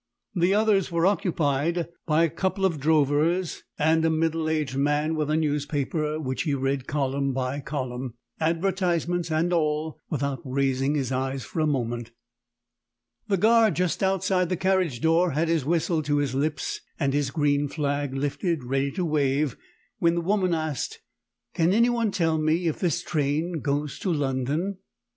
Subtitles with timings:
[0.33, 5.29] The others were occupied by a couple of drovers and a middle aged man with
[5.29, 11.43] a newspaper, which he read column by column, advertisements and all, without raising his eyes
[11.43, 12.09] for a moment.
[13.27, 17.29] The guard just outside the carriage door had his whistle to his lips, and his
[17.29, 19.55] green flag lifted ready to wave,
[19.99, 20.97] when the woman asked
[21.53, 24.79] "Can anyone tell me if this train goes to London?"